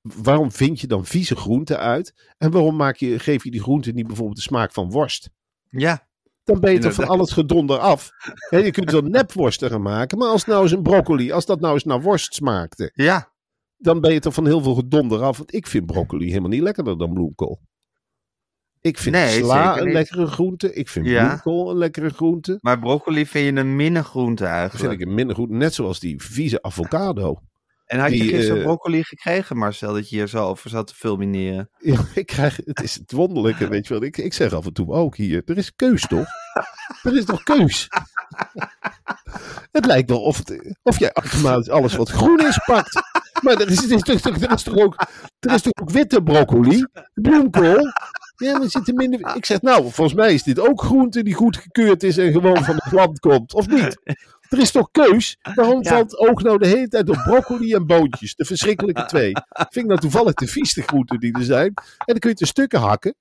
[0.01, 2.33] waarom vind je dan vieze groenten uit?
[2.37, 5.29] En waarom maak je, geef je die groenten niet bijvoorbeeld de smaak van worst?
[5.69, 6.07] ja.
[6.43, 7.19] Dan ben je toch van Inderdaad.
[7.19, 8.09] al het gedonder af.
[8.49, 11.59] Hè, je kunt er nepworsten gaan maken, maar als nou eens een broccoli, als dat
[11.59, 13.33] nou eens naar worst smaakte, Ja,
[13.77, 15.37] dan ben je toch van heel veel gedonder af.
[15.37, 17.59] Want ik vind broccoli helemaal niet lekkerder dan bloemkool.
[18.81, 20.73] Ik vind Nee, sla een lekkere groente.
[20.73, 21.25] Ik vind Ja.
[21.27, 22.57] bloemkool een lekkere groente.
[22.61, 24.99] maar broccoli vind je een minnegroente Dat vind eigenlijk.
[25.01, 25.49] ik een minder goed.
[25.49, 27.39] Net zoals die vieze avocado.
[27.85, 30.87] En had je die, gisteren eh, broccoli gekregen, Marcel, dat je hier zo over zat
[30.87, 31.69] te fulmineren?
[31.79, 34.03] Ja, ik krijg, het is het wonderlijke, weet je wel.
[34.03, 36.27] Ik, ik zeg af en toe ook hier, er is keus toch?
[37.03, 37.87] er is toch keus?
[39.71, 43.01] het lijkt wel of, het- of jij automatisch alles wat groen is pakt.
[43.41, 44.95] Maar er is, er is, toch- er is toch ook,
[45.39, 47.91] er is toch ook witte broccoli, bloemkool.
[48.39, 49.35] Ja, maar er zitten minder...
[49.35, 52.75] Ik zeg, nou, volgens mij is dit ook groente die goedgekeurd is en gewoon van
[52.75, 53.53] het land komt.
[53.53, 53.97] Of niet?
[54.49, 55.37] Er is toch keus?
[55.55, 55.89] Waarom Ja.
[55.89, 58.35] valt ook nou de hele tijd op broccoli en boontjes?
[58.35, 59.31] De verschrikkelijke twee.
[59.53, 61.67] Vind ik nou toevallig de vieste groenten die er zijn.
[61.67, 61.73] En
[62.05, 63.15] dan kun je het in stukken hakken.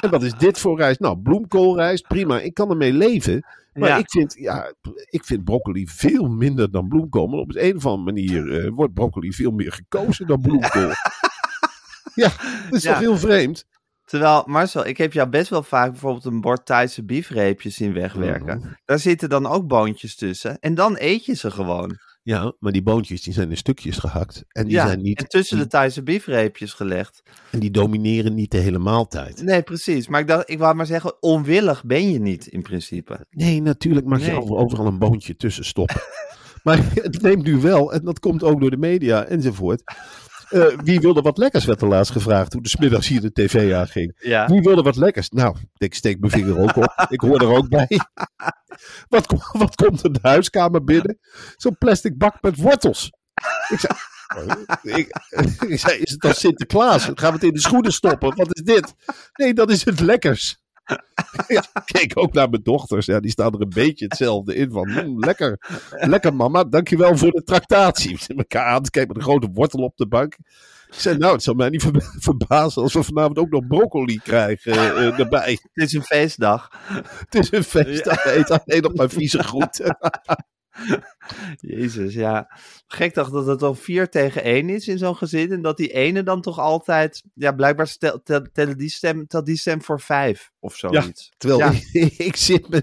[0.00, 1.00] En wat is dit voor rijst?
[1.00, 2.40] Nou, bloemkoolrijst, prima.
[2.40, 3.46] Ik kan ermee leven.
[3.72, 3.96] Maar Ja.
[3.96, 4.72] ik, vind, ja,
[5.10, 7.26] ik vind broccoli veel minder dan bloemkool.
[7.26, 10.90] Maar op de een of andere manier eh, wordt broccoli veel meer gekozen dan bloemkool.
[12.14, 12.28] ja,
[12.64, 12.90] dat is Ja.
[12.92, 13.64] toch heel vreemd?
[14.04, 18.58] Terwijl, Marcel, ik heb jou best wel vaak bijvoorbeeld een bord Thaise biefreepjes zien wegwerken.
[18.58, 18.68] Mhm.
[18.84, 20.58] Daar zitten dan ook boontjes tussen.
[20.60, 21.98] En dan eet je ze gewoon.
[22.22, 24.44] Ja, maar die boontjes die zijn in stukjes gehakt.
[24.48, 25.18] En die ja, zijn niet.
[25.18, 27.22] en tussen de Thaise biefreepjes gelegd.
[27.50, 29.42] en die domineren niet de hele maaltijd.
[29.42, 30.08] Nee, precies.
[30.08, 33.26] Maar ik dacht, ik wou maar zeggen, onwillig ben je niet in principe.
[33.30, 34.40] Nee, natuurlijk mag je Nee.
[34.50, 36.00] overal een boontje tussen stoppen.
[36.64, 39.82] maar het neemt nu wel, en dat komt ook door de media enzovoort.
[40.48, 43.74] Eh, wie wilde wat lekkers, werd er laatst gevraagd toen de smiddags hier de tv
[43.74, 44.16] aanging.
[44.20, 44.46] Ja.
[44.46, 45.28] Wie wilde wat lekkers?
[45.28, 47.06] Nou, ik steek mijn vinger ook op.
[47.08, 48.00] Ik hoor er ook bij.
[49.08, 51.18] Wat, wat komt er de huiskamer binnen?
[51.56, 53.12] Zo'n plastic bak met wortels.
[53.68, 53.92] Ik zei,
[54.36, 55.08] oh, ik,
[55.68, 57.04] ik zei, is het dan Sinterklaas?
[57.04, 58.36] Gaan we het in de schoenen stoppen?
[58.36, 58.94] Wat is dit?
[59.34, 60.62] Nee, dat is het lekkers.
[61.46, 63.06] Ja, ik keek ook naar mijn dochters.
[63.06, 64.70] Ja, die staan er een beetje hetzelfde in.
[64.70, 65.58] Van, "Mm, lekker,
[65.90, 68.10] lekker mama, dankjewel voor de tractatie.
[68.12, 70.36] We zitten elkaar aan te kijken met een grote wortel op de bank.
[70.86, 74.18] Ik zei, nou, het zou mij niet ver- verbazen als we vanavond ook nog broccoli
[74.18, 75.50] krijgen eh, erbij.
[75.72, 76.68] Het is een feestdag.
[77.18, 79.98] Het is een feestdag, we eten alleen nog maar vieze groenten.
[81.56, 82.50] Jezus, ja.
[82.86, 85.52] Gek toch dat het al 4 tegen 1 is in zo'n gezin.
[85.52, 87.22] En dat die ene dan toch altijd.
[87.34, 91.30] Ja, blijkbaar tel, tellen die stem, telt die stem voor 5 of zoiets.
[91.36, 91.72] Terwijl Ja.
[91.92, 92.82] ik, ik zit me,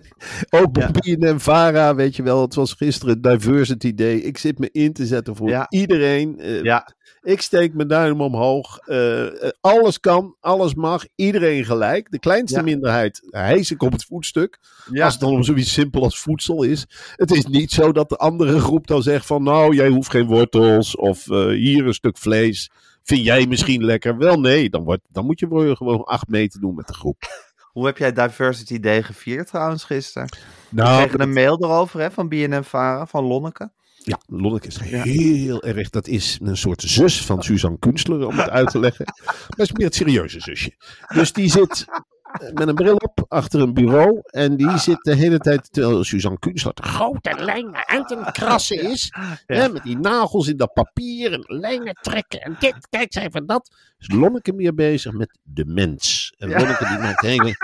[0.49, 1.15] ook bij Ja.
[1.17, 4.15] BNM Vara, weet je wel, het was gisteren Diversity Day.
[4.15, 5.65] Ik zit me in te zetten voor Ja.
[5.69, 6.39] iedereen.
[6.39, 8.77] Eh, Ja, Ik steek mijn duim omhoog.
[8.77, 12.11] Eh, eh, alles kan, alles mag, iedereen gelijk.
[12.11, 12.63] De kleinste Ja.
[12.63, 14.59] minderheid hijs ik op het voetstuk.
[14.91, 15.03] ja.
[15.03, 16.85] Als het dan om zoiets simpel als voedsel is.
[17.15, 20.25] Het is niet zo dat de andere groep dan zegt van nou, jij hoeft geen
[20.27, 22.69] wortels of eh, hier een stuk vlees.
[23.03, 24.17] Vind jij misschien lekker?
[24.17, 27.23] Wel nee, dan, wordt, dan moet je gewoon acht meter doen met de groep.
[27.71, 30.27] Hoe heb jij Diversity Day gevierd trouwens gisteren?
[30.29, 30.37] We
[30.69, 33.71] Nou, kregen een mail erover hè, van BNM Vara, van Lonneke.
[34.03, 35.89] Ja, Lonneke is heel erg.
[35.89, 39.05] Dat is een soort zus van Suzanne Kunstler, om het uit te leggen.
[39.25, 40.71] Maar is meer het serieuze zusje.
[41.07, 41.85] Dus die zit
[42.31, 44.19] eh, met een bril op achter een bureau.
[44.23, 48.89] En die zit de hele tijd, terwijl Suzanne Kunstler de grote lijnen uit het krassen
[48.91, 49.13] is.
[49.45, 52.41] Hè, met die nagels in dat papier en lijnen trekken.
[52.41, 53.71] En dit, kijk, zij van dat.
[53.99, 56.20] Is Lonneke meer bezig met de mens.
[56.41, 56.57] En Ja.
[56.57, 57.55] Die maakt hele,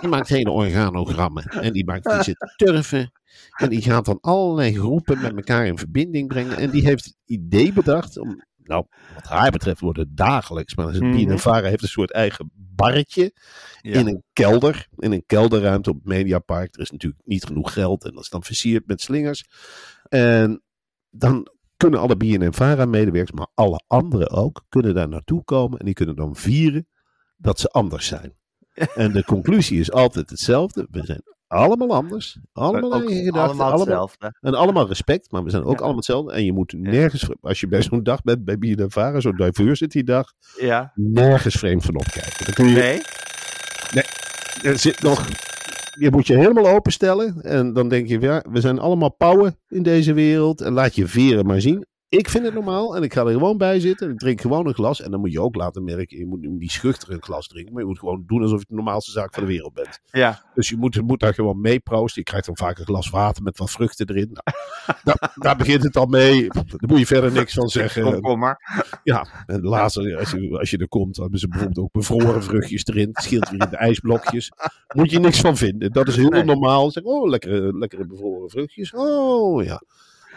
[0.00, 1.44] die maakt hele organogrammen.
[1.44, 3.10] En die, maakt, die zit turven.
[3.56, 6.56] En die gaat dan allerlei groepen met elkaar in verbinding brengen.
[6.56, 10.74] En die heeft het idee bedacht om, nou, wat haar betreft wordt het dagelijks.
[10.74, 11.10] Maar het Mhm.
[11.16, 13.32] BNNVARA heeft een soort eigen barretje
[13.80, 13.98] Ja.
[13.98, 14.86] in een kelder.
[14.96, 16.74] In een kelderruimte op het Mediapark.
[16.74, 19.44] Er is natuurlijk niet genoeg geld en dat is dan versierd met slingers.
[20.08, 20.62] En
[21.10, 25.78] dan kunnen alle BNNVARA-medewerkers, maar alle anderen ook, kunnen daar naartoe komen.
[25.78, 26.86] En die kunnen dan vieren
[27.36, 28.34] dat ze anders zijn.
[28.94, 30.86] En de conclusie is altijd hetzelfde.
[30.90, 32.38] We zijn allemaal anders.
[32.52, 33.40] Allemaal eigen gedachten.
[33.42, 34.36] allemaal allemaal, hetzelfde.
[34.40, 35.76] en allemaal respect, maar we zijn ook Ja.
[35.78, 36.32] allemaal hetzelfde.
[36.32, 40.32] En je moet nergens, als je bij zo'n dag bent, bij BNNVARA, zo'n diversity dag,
[40.60, 40.92] Ja.
[40.94, 42.44] nergens vreemd van opkijken.
[42.44, 43.00] Dan kun je, Nee?
[44.72, 45.28] er zit nog,
[45.98, 47.42] je moet je helemaal openstellen.
[47.42, 50.60] En dan denk je, ja, we zijn allemaal pauwen in deze wereld.
[50.60, 51.86] En laat je veren maar zien.
[52.08, 54.10] Ik vind het normaal en ik ga er gewoon bij zitten.
[54.10, 55.00] Ik drink gewoon een glas.
[55.02, 57.72] En dan moet je ook laten merken, je moet niet schuchter een glas drinken.
[57.72, 60.00] Maar je moet gewoon doen alsof je de normaalste zaak van de wereld bent.
[60.10, 60.42] Ja.
[60.54, 62.22] Dus je moet, moet daar gewoon mee proosten.
[62.22, 64.30] Je krijgt dan vaak een glas water met wat vruchten erin.
[64.32, 64.56] Nou,
[65.04, 66.48] daar, daar begint het al mee.
[66.48, 68.02] Daar moet je verder niks van zeggen.
[68.02, 68.56] Komkommer.
[69.02, 72.42] Ja, en later, als je, als je er komt, dan hebben ze bijvoorbeeld ook bevroren
[72.42, 73.08] vruchtjes erin.
[73.12, 74.52] Het scheelt weer in de ijsblokjes.
[74.94, 75.92] Moet je niks van vinden.
[75.92, 76.44] Dat is heel Nee.
[76.44, 76.90] normaal.
[76.90, 78.92] Zeg, oh, lekkere, lekkere bevroren vruchtjes.
[78.94, 79.82] Oh, ja.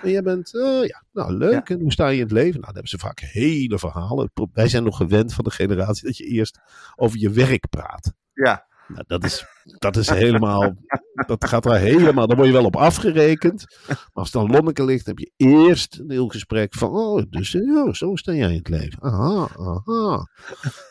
[0.02, 1.70] En jij bent, oh ja, nou leuk.
[1.70, 2.52] En hoe sta je in het leven?
[2.52, 4.32] Nou, dan hebben ze vaak hele verhalen.
[4.54, 6.60] Wij zijn nog gewend van de generatie dat je eerst
[6.96, 8.14] over je werk praat.
[8.34, 8.68] Ja.
[8.90, 10.74] Nou, dat is, dat is helemaal,
[11.28, 13.66] dat gaat er helemaal, daar word je wel op afgerekend.
[13.88, 17.56] Maar als het dan Lonneke ligt, heb je eerst een heel gesprek van, oh, dus
[17.56, 19.02] eh, ja, zo sta jij in het leven.
[19.02, 20.28] Aha, aha.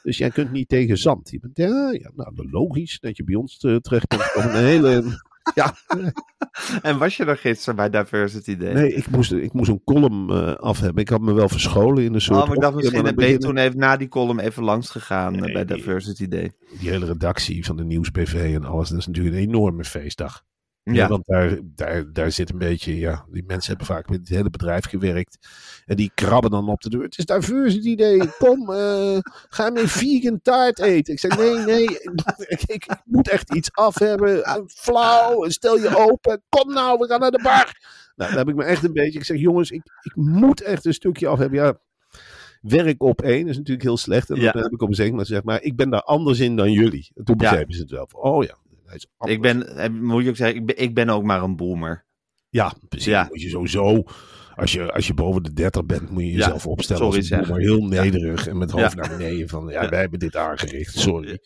[0.03, 1.31] Dus jij kunt niet tegen zand.
[1.31, 4.35] Je bent, ja, ja, nou, logisch dat je bij ons eh, terecht bent.
[4.35, 5.21] Een hele,
[5.55, 5.75] ja,
[6.83, 8.73] En was je er gisteren bij Diversity Day?
[8.73, 11.03] nee, ik moest, ik moest een column eh, af hebben.
[11.03, 12.41] Ik had me wel verscholen in een soort...
[12.41, 14.91] Oh, maar ik dacht misschien maar ben je toen even na die column even langs
[14.91, 16.53] gegaan eh, Nee, bij die- Diversity Day.
[16.81, 20.43] Die hele redactie van de Nieuws-BV en alles, dat is natuurlijk een enorme feestdag.
[20.95, 24.29] Ja, want daar, daar, daar zit een beetje, ja, die mensen hebben vaak met het
[24.29, 25.39] hele bedrijf gewerkt.
[25.87, 27.03] En die krabben dan op de deur.
[27.03, 31.13] Het is diversity day, kom, eh, ga mee vegan taart eten.
[31.13, 31.85] Ik zeg, nee, nee,
[32.47, 34.43] ik, ik, ik moet echt iets af hebben.
[34.67, 37.79] Flauw, stel je open, kom nou, we gaan naar de bar.
[38.17, 40.85] Nou, dan heb ik me echt een beetje, ik zeg, jongens, ik, ik moet echt
[40.87, 41.59] een stukje af hebben.
[41.59, 41.79] Ja,
[42.61, 44.31] werk op één is natuurlijk heel slecht.
[44.31, 44.53] En Ja.
[44.53, 46.73] dat heb ik op een zeker moment gezegd, maar ik ben daar anders in dan
[46.73, 47.11] jullie.
[47.15, 47.51] En toen Ja.
[47.51, 48.09] begrepen ze het wel.
[48.13, 48.55] Oh ja,
[48.89, 49.37] hij is anders.
[49.37, 52.05] Ik ben, eh, moet je ook zeggen, ik ben, ik ben ook maar een boomer.
[52.49, 53.07] Ja, precies.
[53.07, 53.27] Ja.
[53.29, 54.03] Moet je sowieso,
[54.55, 57.31] als je, als je boven de 30 bent, moet je Ja, jezelf opstellen sorry als
[57.31, 57.49] een zeg.
[57.49, 59.01] maar heel nederig en met hoofd Ja.
[59.01, 59.49] naar beneden.
[59.49, 61.39] Van ja, wij hebben dit aangericht, sorry.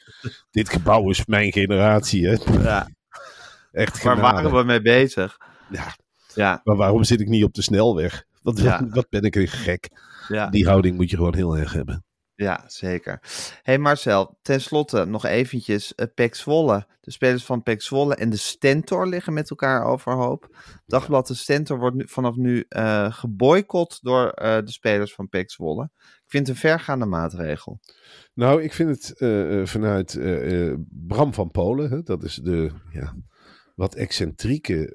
[0.50, 2.36] Dit gebouw is mijn generatie, hè.
[2.62, 2.88] Ja.
[3.72, 5.36] Echt Waar waren we mee bezig?
[5.70, 5.96] Ja.
[6.34, 8.24] Ja, Maar waarom zit ik niet op de snelweg?
[8.42, 8.86] Wat, Ja.
[8.90, 9.88] wat ben ik een gek?
[10.28, 10.48] ja.
[10.50, 12.04] Die houding moet je gewoon heel erg hebben.
[12.42, 13.20] Ja, zeker.
[13.62, 16.86] hey Marcel, tenslotte nog eventjes uh, Pek Zwolle.
[17.00, 20.56] De spelers van Pek Zwolle en de Stentor liggen met elkaar overhoop.
[20.86, 25.50] Dagblad de Stentor wordt nu, vanaf nu uh, geboycott door uh, de spelers van Pek
[25.50, 25.90] Zwolle.
[25.94, 27.80] Ik vind het een vergaande maatregel.
[28.34, 30.18] Nou, ik vind het uh, vanuit
[30.88, 33.14] Bram van Polen, hè, dat is de ja,
[33.74, 34.90] wat excentrieke.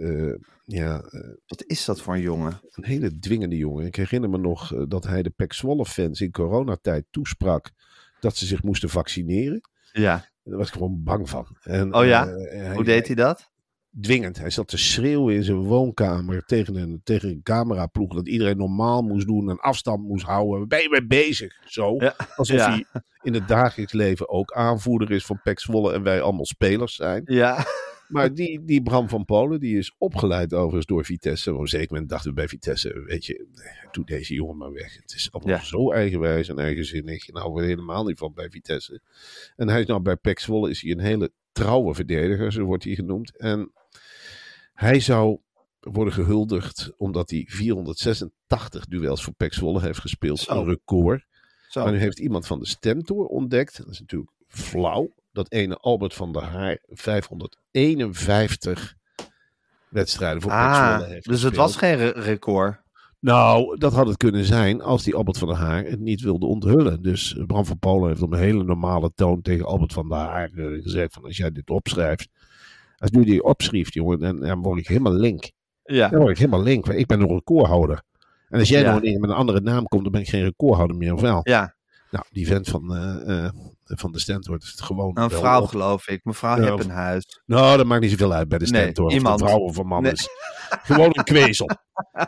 [0.70, 1.02] Ja,
[1.48, 2.60] wat is dat voor een jongen?
[2.72, 3.86] Een hele dwingende jongen.
[3.86, 7.72] Ik herinner me nog dat hij de Pek Zwolle fans in coronatijd toesprak
[8.20, 9.62] dat ze zich moesten vaccineren.
[9.92, 10.26] Ja.
[10.44, 11.58] Daar was ik gewoon bang van.
[11.62, 12.28] En, oh ja?
[12.28, 13.50] hij, Hoe deed hij dat?
[14.02, 14.38] dwingend.
[14.38, 18.14] Hij zat te schreeuwen in zijn woonkamer tegen een, tegen een cameraploeg.
[18.14, 20.68] Dat iedereen normaal moest doen, een afstand moest houden.
[20.68, 21.54] Ben je mee bezig?
[21.66, 21.96] Zo.
[21.98, 22.16] Ja.
[22.36, 22.70] Alsof Ja.
[22.70, 22.86] hij
[23.22, 27.22] in het dagelijks leven ook aanvoerder is van Pek Zwolle en wij allemaal spelers zijn.
[27.26, 27.66] Ja.
[28.08, 31.54] Maar die, die Bram van Polen, die is opgeleid overigens door Vitesse.
[31.54, 33.48] Op een zeker moment dachten we bij Vitesse, weet je,
[33.92, 34.96] doe deze jongen maar weg.
[35.02, 35.64] Het is allemaal Ja.
[35.64, 37.28] zo eigenwijs en eigenzinnig.
[37.28, 39.02] Nou, we helemaal niet van bij Vitesse.
[39.56, 42.84] En hij is nou bij Pek Zwolle, is hij een hele trouwe verdediger, zo wordt
[42.84, 43.38] hij genoemd.
[43.38, 43.72] En
[44.74, 45.40] hij zou
[45.80, 50.40] worden gehuldigd omdat hij 486 duels voor Pek Zwolle heeft gespeeld.
[50.40, 50.52] Zo.
[50.60, 51.26] Een record.
[51.70, 51.84] Zo.
[51.84, 56.14] Maar nu heeft iemand van de stemtoer ontdekt, dat is natuurlijk flauw, dat ene Albert
[56.14, 58.96] van der Haar 551
[59.90, 62.86] wedstrijden voor Ah, heeft dus het was geen re- record.
[63.20, 66.46] Nou, dat had het kunnen zijn als die Albert van der Haar het niet wilde
[66.46, 67.02] onthullen.
[67.02, 70.50] Dus Bram van Polen heeft op een hele normale toon tegen Albert van der Haar
[70.56, 72.30] eh, gezegd van als jij dit opschrijft,
[72.98, 75.52] als nu die opschrijft jongen, dan, dan word ik helemaal link.
[75.84, 76.10] Ja.
[76.10, 78.02] Dan word ik helemaal link, ik ben een recordhouder.
[78.50, 78.88] En als jij Ja.
[78.90, 81.40] nou ineens met een andere naam komt, dan ben ik geen recordhouder meer, of wel?
[81.44, 81.76] Ja,
[82.12, 83.54] Nou, die vent van, eh, eh,
[83.96, 85.18] van de stand wordt het gewoon.
[85.20, 85.68] een vrouw op.
[85.68, 86.20] geloof ik.
[86.24, 87.42] Mevrouw Ja, Heppenhuis.
[87.46, 89.06] Nou, dat maakt niet zoveel uit bij de Nee, stentor.
[89.06, 89.42] Of het iemand.
[89.42, 90.12] een vrouw of een man Nee.
[90.12, 90.28] is.
[90.84, 91.70] Gewoon een kwezel.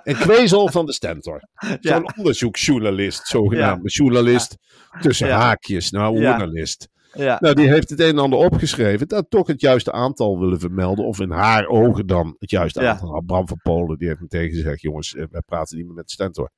[0.03, 1.41] Een kwezel van de stentor.
[1.79, 1.95] Ja.
[1.95, 3.79] Zo'n onderzoeksjournalist, zogenaamd.
[3.83, 4.57] Een journalist
[5.01, 5.39] tussen Ja.
[5.39, 5.89] haakjes.
[5.91, 6.87] Nou, journalist.
[7.13, 7.37] Ja.
[7.39, 9.07] Nou, die heeft het een en ander opgeschreven.
[9.07, 11.05] Dat toch het juiste aantal willen vermelden.
[11.05, 13.09] Of in haar ogen dan het juiste aantal.
[13.09, 16.05] Nou, Bram van Polen, die heeft meteen gezegd: jongens, eh, wij praten niet meer met
[16.05, 16.51] de stentor.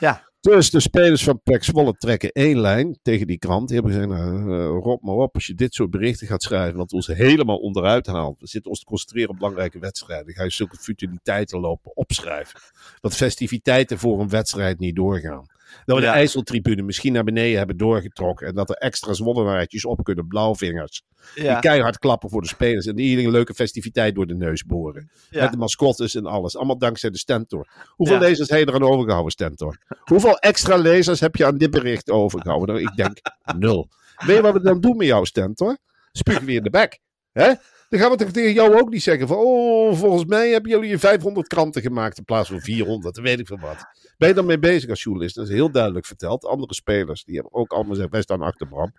[0.00, 0.28] Ja.
[0.40, 3.68] Dus de spelers van Pek Zwolle trekken één lijn tegen die krant.
[3.68, 6.76] Die hebben gezegd, nou, eh, rot maar op als je dit soort berichten gaat schrijven.
[6.76, 8.40] Want ons helemaal onderuit haalt.
[8.40, 10.34] We zitten ons te concentreren op belangrijke wedstrijden.
[10.34, 12.60] Ga je zulke futiliteiten lopen opschrijven.
[13.00, 15.46] Dat festiviteiten voor een wedstrijd niet doorgaan.
[15.84, 18.46] Dat we de IJsseltribune misschien naar beneden hebben doorgetrokken.
[18.46, 21.02] En dat er extra zwollenaartjes op kunnen, blauwvingers.
[21.34, 22.86] Die keihard klappen voor de spelers.
[22.86, 25.10] En iedereen een leuke festiviteit door de neus boren.
[25.30, 26.56] Met de mascottes en alles.
[26.56, 27.68] Allemaal dankzij de Stentor.
[27.88, 29.78] Hoeveel lezers heb je eraan overgehouden, Stentor?
[29.98, 32.74] Hoeveel extra lezers heb je aan dit bericht overgehouden?
[32.74, 33.18] Nou, ik denk
[33.58, 33.88] nul.
[34.16, 35.78] Weet je wat we dan doen met jou, Stentor?
[36.12, 37.00] Spuug weer in de bek.
[37.32, 37.52] Hè?
[37.96, 39.36] Dan gaan we toch tegen jou ook niet zeggen van...
[39.36, 43.14] Oh, volgens mij hebben jullie je 500 kranten gemaakt in plaats van 400.
[43.14, 43.86] Dan weet ik veel wat.
[44.18, 45.34] Ben je dan mee bezig als journalist?
[45.34, 46.44] Dat is heel duidelijk verteld.
[46.44, 48.10] Andere spelers, die hebben ook allemaal gezegd...
[48.10, 48.92] Wij staan achter Bram.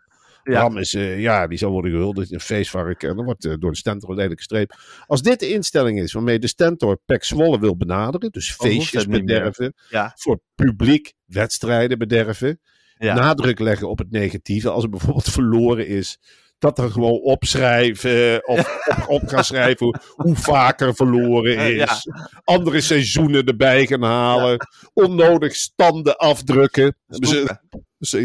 [0.43, 0.59] Ja.
[0.59, 3.03] Bram is, eh, ja, die zal worden gehuldigd in een feestvark.
[3.03, 4.75] En dan wordt eh, door de Stentor een lelijke streep.
[5.05, 8.31] Als dit de instelling is waarmee de Stentor Pek Zwolle wil benaderen.
[8.31, 9.73] Dus hoeft feestjes bederven.
[9.89, 10.13] Ja.
[10.15, 12.59] Voor publiek wedstrijden bederven.
[12.97, 13.13] Ja.
[13.13, 14.69] Nadruk leggen op het negatieve.
[14.69, 16.19] Als er bijvoorbeeld verloren is.
[16.59, 18.47] Dat er gewoon opschrijven.
[18.47, 18.59] Of
[18.97, 22.03] op, op gaan schrijven hoe, hoe vaker verloren Eh, is.
[22.03, 22.29] ja.
[22.43, 24.67] Andere seizoenen erbij gaan halen.
[24.93, 26.95] Onnodig standen afdrukken.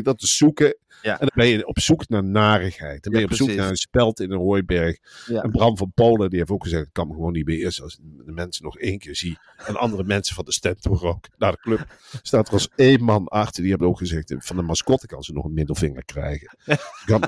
[0.02, 0.76] Dat te zoeken.
[1.02, 1.12] Ja.
[1.12, 3.02] En dan ben je op zoek naar narigheid.
[3.02, 3.62] Dan ben je op zoek precies.
[3.62, 4.98] naar een speld in een hooiberg.
[5.26, 7.94] En Bram van Polen, die heeft ook gezegd: ik kan me gewoon niet beheersen als
[7.94, 9.38] ik de mensen nog één keer zie.
[9.66, 11.28] En andere mensen van de Stentor ook.
[11.36, 11.86] Naar de club
[12.22, 13.62] staat er als één man achter.
[13.62, 16.56] Die hebben ook gezegd: van de mascotte kan ze nog een middelvinger krijgen.
[17.04, 17.22] Kan,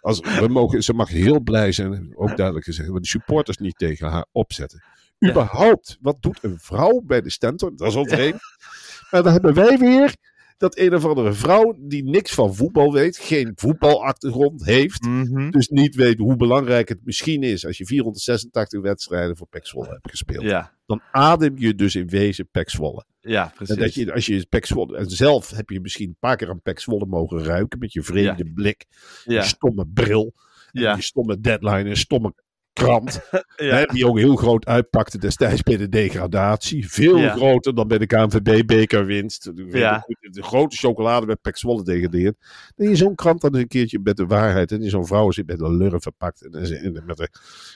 [0.00, 3.78] als, we mogen, ze mag heel blij zijn, ook duidelijk gezegd, we de supporters niet
[3.78, 4.82] tegen haar opzetten.
[5.26, 7.76] Überhaupt, wat doet een vrouw bij de Stentor?
[7.76, 8.40] Dat is al vreemd.
[9.10, 10.14] Maar dan hebben wij weer
[10.58, 15.50] dat een of andere vrouw die niks van voetbal weet, geen voetbalachtergrond heeft, Mhm.
[15.50, 19.88] dus niet weet hoe belangrijk het misschien is als je 486 wedstrijden voor Pek Zwolle
[19.88, 20.44] hebt gespeeld.
[20.44, 20.76] Ja.
[20.86, 23.04] Dan adem je dus in wezen Pek Zwolle.
[23.20, 23.74] Ja, precies.
[23.76, 26.48] En dat je, als je Pek Zwolle, en zelf heb je misschien een paar keer
[26.48, 28.84] aan Pek Zwolle mogen ruiken met je vreemde blik,
[29.24, 30.34] je stomme bril,
[30.70, 30.94] Ja.
[30.94, 32.34] je stomme deadline en stomme
[32.78, 33.20] krant.
[33.56, 33.76] Ja.
[33.76, 36.88] Hè, die ook heel groot uitpakte destijds bij de degradatie.
[36.90, 37.34] Veel Ja.
[37.34, 39.50] groter dan bij de KNVB-bekerwinst.
[39.68, 40.04] Ja.
[40.06, 42.36] de, de grote chocolade met Pek Zwolle degradeert.
[42.76, 44.72] Dat je zo'n krant dan een keertje met de waarheid.
[44.72, 46.42] En zo'n vrouw zit met een lurf verpakt.
[46.44, 46.50] En
[47.04, 47.28] met een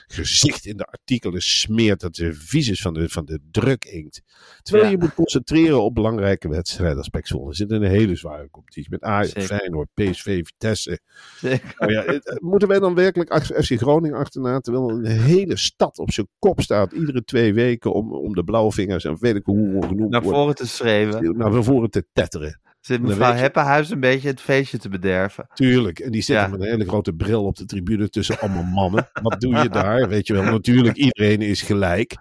[0.07, 1.99] gezicht in de artikelen smeert.
[1.99, 4.21] Dat ze vies is van de, van de druk inkt.
[4.61, 7.53] Terwijl je moet concentreren op belangrijke wedstrijden als Pek Zwolle.
[7.55, 8.89] Zit in een hele zware competitie.
[8.91, 9.45] Met Ajax.
[9.45, 10.99] Feyenoord, PSV, Vitesse.
[11.41, 14.59] Nou ja, het- moeten wij dan werkelijk FC Groningen achterna?
[14.59, 16.91] Terwijl een hele stad op zijn kop staat.
[16.91, 20.67] Iedere twee weken om, om de blauwvingers en weet ik hoe genoemd Naar voren te
[20.67, 21.37] schreeuwen.
[21.37, 22.61] Naar voren te tetteren.
[22.79, 25.47] Zit mevrouw Heppenhuis een beetje het feestje te bederven.
[25.53, 25.99] Tuurlijk.
[25.99, 26.47] En die Ja.
[26.47, 29.09] met een hele grote bril op de tribune tussen allemaal mannen.
[29.21, 30.09] Wat doe je daar?
[30.09, 32.15] Weet je wel, natuurlijk, iedereen is gelijk.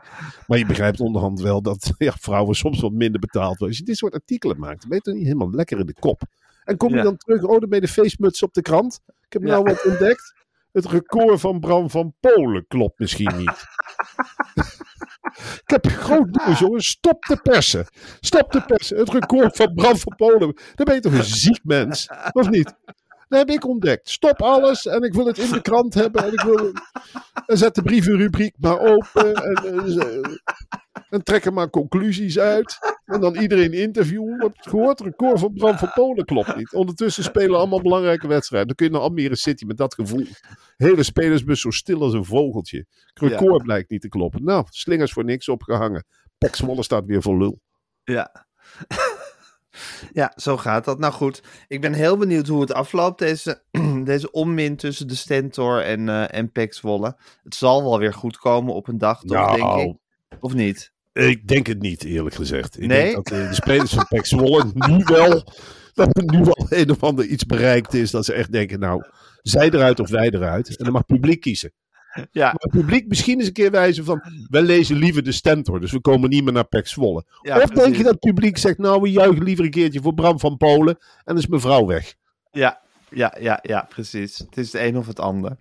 [0.46, 3.68] Maar je begrijpt onderhand wel dat ja, vrouwen soms wat minder betaald worden.
[3.68, 5.94] Als je dit soort artikelen maakt, dan ben je toch niet helemaal lekker in de
[6.00, 6.22] kop.
[6.64, 7.02] En kom je Ja.
[7.02, 9.00] dan terug, oh, dan ben je de feestmuts op de krant.
[9.06, 10.32] Ik heb nou wat ontdekt.
[10.72, 13.64] Het record van Bram van Polen klopt misschien niet.
[15.64, 16.88] Ik heb groot nieuws, jongens.
[16.88, 17.87] Stop de persen.
[18.20, 18.98] Stop de persen.
[18.98, 20.56] Het record van Bram van Polen.
[20.74, 22.08] Dan ben je toch een ziek mens?
[22.32, 22.74] Of niet?
[23.33, 24.11] Dat heb ik ontdekt.
[24.11, 26.25] Stop alles en ik wil het in de krant hebben.
[26.25, 26.73] En, ik wil...
[27.47, 29.35] en zet de brievenrubriek maar open.
[29.35, 30.42] En, en,
[31.09, 32.79] en trek er maar conclusies uit.
[33.05, 34.40] En dan iedereen interviewen.
[34.40, 35.01] Heb het gehoord?
[35.01, 36.73] Record van Bram van Polen klopt niet.
[36.73, 38.68] Ondertussen spelen allemaal belangrijke wedstrijden.
[38.68, 40.27] Dan kun je naar Almere City met dat gevoel.
[40.77, 42.87] Hele spelersbus zo stil als een vogeltje.
[43.14, 44.45] Record blijkt niet te kloppen.
[44.45, 46.05] Nou, slingers voor niks opgehangen.
[46.38, 47.61] Pek Zwolle staat weer voor lul.
[48.05, 48.47] Ja.
[50.12, 50.98] Ja, zo gaat dat.
[50.98, 53.62] Nou goed, ik ben heel benieuwd hoe het afloopt, deze,
[54.04, 57.16] deze onmin tussen de Stentor en, eh en Pek Zwolle.
[57.42, 59.76] Het zal wel weer goed komen op een dag, toch, Nou.
[59.76, 59.96] denk ik?
[60.40, 60.92] Of niet?
[61.12, 62.80] Ik denk het niet, eerlijk gezegd.
[62.80, 63.02] Ik Nee?
[63.12, 65.44] denk dat eh, de spelers van Pek Zwolle nu wel,
[65.94, 68.11] dat er nu wel een of ander iets bereikt is.
[68.11, 69.02] Dat ze echt denken, nou,
[69.42, 70.68] zij eruit of wij eruit.
[70.76, 71.72] En dan mag het publiek kiezen.
[72.31, 75.81] Ja, Maar het publiek misschien eens een keer wijzen van, wij lezen liever de Stentor.
[75.81, 77.25] Dus we komen niet meer naar Pek Zwolle.
[77.42, 80.14] ja of denk je dat het publiek zegt, nou, we juichen liever een keertje voor
[80.14, 80.96] Bram van Polen.
[80.98, 82.14] En dan is mevrouw weg.
[82.51, 84.38] Ja, ja, ja, ja, precies.
[84.38, 85.57] Het is het een of het ander.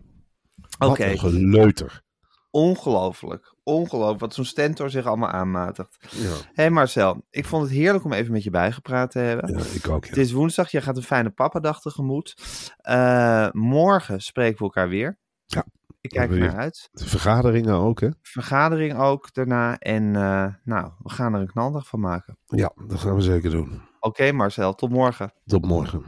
[0.79, 2.01] Oké, Wat een geleuter.
[2.49, 3.53] ongelooflijk.
[3.63, 5.97] Ongelooflijk wat zo'n Stentor zich allemaal aanmatigt.
[6.09, 9.57] Ja, Hé hey Marcel, ik vond het heerlijk om even met je bijgepraat te hebben.
[9.57, 10.03] ja ik ook.
[10.03, 10.09] Ja.
[10.09, 12.33] Het is woensdag, je gaat een fijne papadag tegemoet.
[12.77, 15.17] Eh, morgen spreken we elkaar weer.
[15.45, 15.65] Ja,
[16.01, 16.89] Ik kijk er naar uit.
[16.91, 18.09] De vergaderingen ook, hè?
[18.21, 19.77] Vergadering ook daarna.
[19.77, 22.37] En eh, nou, we gaan er een knaldag van maken.
[22.45, 23.81] Ja, dat gaan we zeker doen.
[23.99, 25.33] Oké Marcel, tot morgen.
[25.45, 26.05] Tot morgen.